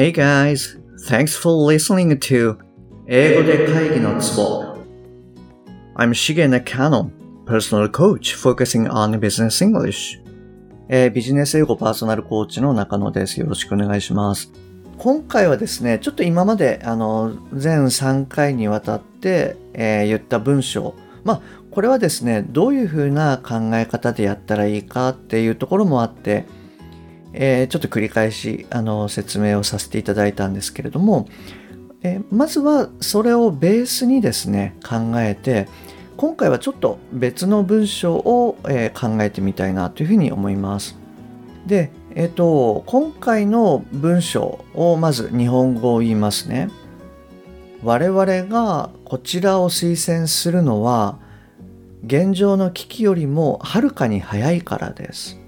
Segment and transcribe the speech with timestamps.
[0.00, 0.78] Hey guys,
[1.10, 2.56] thanks for listening to
[3.06, 4.78] 英語で会議のツボ
[5.94, 7.10] I'm Shige Nakano,
[7.44, 10.18] personal coach focusing on business English.
[10.88, 13.38] えービジネス英語パーソナルコーチの中野です。
[13.40, 14.50] よろしくお願いします。
[14.96, 20.94] 今回はですね、ちょっと今まであの全3回にわたって、えー言った文章、
[21.24, 21.40] まあ
[21.70, 26.46] これはですね、どういうふうな考え方でやったらいいかっていうところもあって、
[27.32, 31.28] えーちょっと繰り返しあの説明をさせていただいたんですけれども、
[32.02, 35.68] えーまずはそれをベースにですね考えて
[36.16, 40.98] 今回はちょっと別の文章を、えー考えてみたいなというふうに思います。
[41.66, 46.70] で、えっ、と今回の文章をまず日本語を言いますね。
[47.82, 51.18] 我々がこちらを推薦するのは
[52.04, 55.39] 現状の危機よりもはるかに早いからです。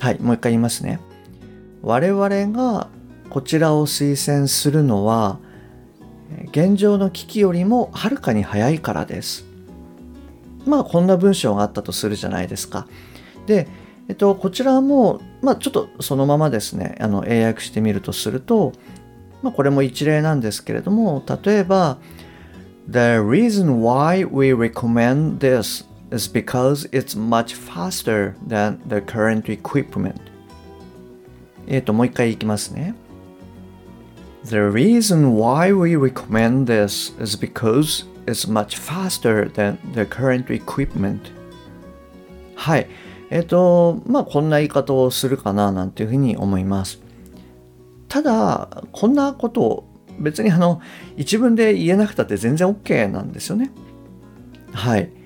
[0.00, 0.98] はい、もう一回言いますね。
[1.82, 2.88] 我々が
[3.28, 5.38] こちらを推薦するのは
[6.52, 9.44] 現状の危機よりもはるかに早いからです。
[10.64, 12.86] まあこんな文章があったとするじゃないですか。
[13.46, 13.68] で、
[14.08, 18.72] えっと、こちらも、まあちょっとそのままですね、あの英訳してみるとすると、
[19.42, 21.98] まあこれも一例なんですけれども、例えば、
[22.88, 30.20] The reason why we recommend this is because it's much faster than the current equipment.
[31.66, 32.94] えっと、もう一回いきますね。
[34.44, 41.20] The reason why we recommend this is because it's much faster than the current equipment.
[42.56, 42.88] はい。
[43.30, 47.00] えっ、と、まあ、こんな言い方をするかななんていうふうに思います。
[48.08, 49.84] ただ、こんなことを
[50.18, 50.80] 別にあの、
[51.16, 53.70] 一文で言えなくたって全然 OK なんですよね。
[54.72, 55.19] はい。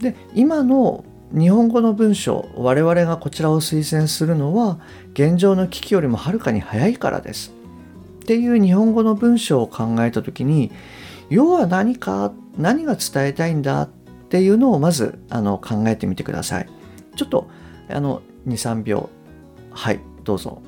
[0.00, 4.78] で、今の日本語の文章、我々がこちらを推薦するのは、
[5.12, 7.58] 現状の危機よりもはるかに早いからです。
[8.22, 10.70] っていう日本語の文章を考えた時に
[11.30, 13.88] 要は何か何が伝えたいんだっ
[14.28, 16.68] ていうのをまずあの考えてみてください。
[17.16, 17.48] ちょっと
[17.88, 19.08] あの23秒。
[19.70, 20.60] はいどうぞ。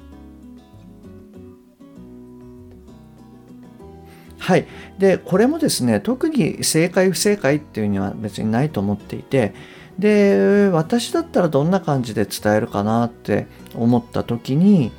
[4.51, 4.67] はい
[4.99, 9.55] でこれもですね特に正解不正解っていうには別にないと思っていて
[9.97, 13.47] で私だったらどんな感じで伝えるかなって
[13.77, 14.91] 思った時に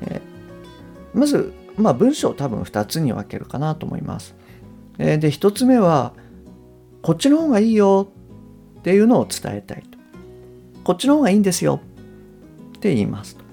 [0.00, 0.22] え
[1.12, 4.34] まずまあ文章を多分2つに分けるかなと思います。
[4.96, 6.14] えで1つ目は
[7.02, 8.10] こっちの方がいいよ
[8.78, 9.98] っていうのを伝えたいと。
[10.84, 11.82] こっちの方がいいんですよ
[12.76, 13.44] って言いますと。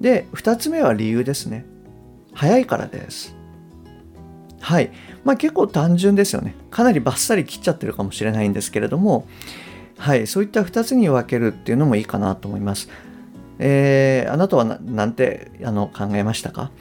[0.00, 1.66] で2つ目は理由ですね。
[2.32, 3.35] 早いからです。
[4.66, 4.90] はい。
[5.22, 6.56] まあ結構単純ですよね。
[6.72, 9.28] かなりバッサリ切っちゃってるかもしれないんですけれども、
[9.96, 10.26] はい。
[10.26, 12.88] そういった2つに分けるっていうのもいいかなと思います。
[13.60, 16.72] えーあなたはなんてあの考えましたか？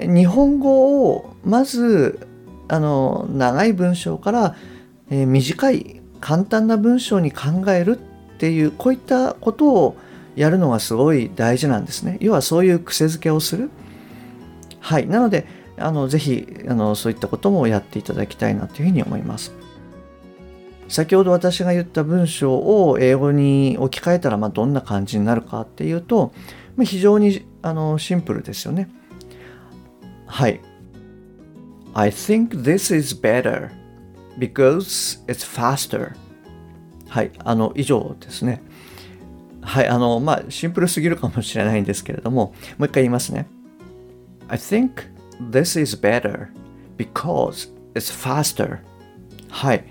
[0.00, 2.28] 日本語をまず
[2.68, 4.54] あの長い文章から、
[5.08, 9.96] えー短い簡単な文章に考えるっていうこういったことを
[10.36, 12.18] やるのがすごい大事なんですね。
[12.20, 13.70] 要はそういう癖づけをする。
[14.80, 15.06] はい。
[15.06, 19.52] なので、あのぜひあのそういったこともやっていただきたいなというふうに思います。
[20.88, 26.32] 先ほど私が言った文章を英語に置き換えたらまあどんな感じになるかっていうと
[26.76, 28.88] まあ非常にあのシンプルですよね。
[30.26, 30.60] はい。
[31.94, 33.70] I think this is better
[34.38, 36.12] because it's faster.
[37.08, 37.30] はい。
[37.38, 38.60] あの、以上ですね。
[39.60, 39.88] はい。
[39.88, 42.46] あの、まあ、シンプルすぎるかもしれないんですけれども、
[42.76, 43.46] もう一回言いますね。
[44.48, 45.13] I think
[45.50, 46.48] this is better
[46.96, 48.78] because it's faster.
[49.50, 49.84] はい。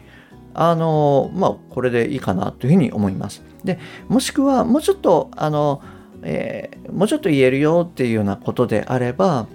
[0.53, 3.43] あの、まあ、これでいいかなというふうに思います。
[3.63, 5.81] で、もしくは、もうちょっと、あの、
[6.21, 9.47] えーもうちょっと言えるよっていうようなことであれば、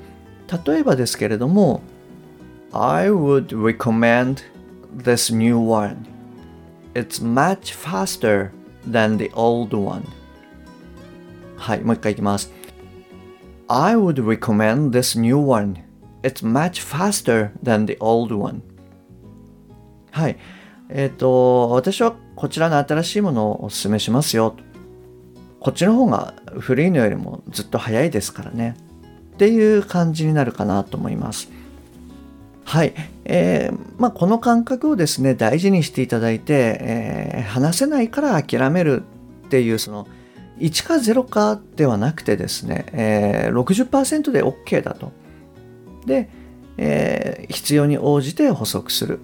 [0.67, 1.83] 例えばですけれども、
[2.73, 4.43] I would recommend
[4.97, 6.05] this new one.
[6.95, 8.51] It's much faster
[8.91, 10.03] than the old one.
[11.57, 12.53] はい、もう一回いきます。
[13.69, 15.85] I would recommend this new one.
[16.23, 18.63] It's much faster than the old one.
[20.11, 20.39] はい。
[20.89, 24.57] えっ、と、私はこちらの新しいものをお勧めしますよ。
[25.61, 28.75] こっちの方が古いのよりもずっと早いですからね。
[29.35, 31.51] っていう感じになるかなと思います。
[32.65, 32.95] はい。
[33.27, 39.03] えーまあ、この感覚をですね、大事にしていただいて、えー話せないから諦める
[39.47, 40.07] っていう、その、
[40.59, 45.13] 1か0かではなくてですね、えー60%で OK だと。
[46.07, 46.29] で、
[46.77, 49.21] えー必要に応じて補足する。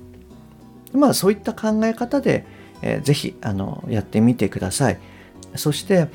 [0.92, 2.46] まあ、そういった考え方で、
[2.82, 4.98] えーぜひ、あの、やってみてください。
[5.56, 6.08] そして、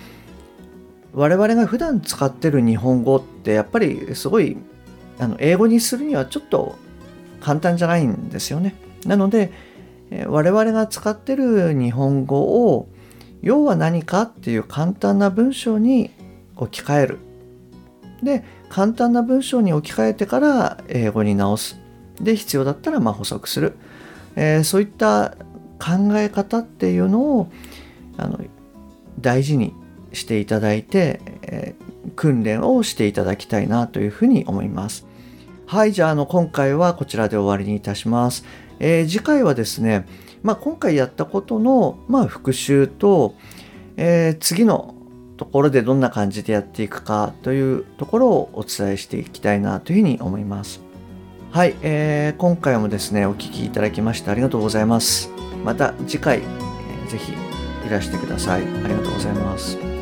[1.14, 4.58] 我々が普段使ってる日本語ってやっぱりすごい
[5.18, 6.78] あの英語にするにはちょっと
[7.42, 8.76] 簡単じゃないんですよね。
[9.06, 9.52] なので
[10.28, 12.88] 我々が使ってる日本語を
[13.42, 16.12] 要は何かっていう簡単な文章に
[16.56, 17.20] 置き換える。
[18.24, 21.80] で簡単な文章に置き換えてから英語に直す。
[22.20, 23.78] で必要だったらまあ補足する。
[24.36, 25.36] えー、そういった
[25.80, 27.52] 考え方っていうのを
[28.18, 28.40] あの
[29.20, 29.74] 大事に
[30.14, 35.08] していただいて、えー、訓練をしていただきたいなというふうに思います。
[35.66, 38.44] はい、じゃああの今回はこちらで終わりにいたします。
[38.80, 40.06] えー、次回はですね、
[40.44, 43.36] まあ、今回やったことの、まあ、復習と、
[43.98, 44.96] えー、次の
[45.38, 50.82] ところでどんな感じでやっていくかというところをお伝えしていきたいなというふうに思います。
[51.52, 55.30] はい、えー、今回もですね、お聴きいただきましてありがとうございます。
[55.64, 57.34] また次回、えー、ぜひ
[57.88, 58.62] いらしてください。
[58.62, 59.99] ありがとうございます。